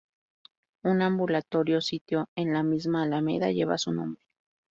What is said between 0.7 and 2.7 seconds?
Un ambulatorio sito en la